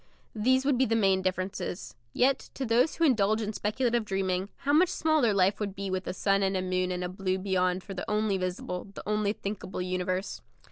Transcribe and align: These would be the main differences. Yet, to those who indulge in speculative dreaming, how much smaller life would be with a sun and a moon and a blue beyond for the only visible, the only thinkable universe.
These 0.33 0.65
would 0.65 0.79
be 0.79 0.87
the 0.87 0.95
main 0.95 1.21
differences. 1.21 1.93
Yet, 2.11 2.49
to 2.55 2.65
those 2.65 2.95
who 2.95 3.03
indulge 3.03 3.39
in 3.39 3.53
speculative 3.53 4.03
dreaming, 4.03 4.49
how 4.65 4.73
much 4.73 4.89
smaller 4.89 5.31
life 5.31 5.59
would 5.59 5.75
be 5.75 5.91
with 5.91 6.07
a 6.07 6.11
sun 6.15 6.41
and 6.41 6.57
a 6.57 6.61
moon 6.63 6.91
and 6.91 7.03
a 7.03 7.07
blue 7.07 7.37
beyond 7.37 7.83
for 7.83 7.93
the 7.93 8.09
only 8.09 8.39
visible, 8.39 8.85
the 8.95 9.07
only 9.07 9.31
thinkable 9.33 9.79
universe. 9.83 10.41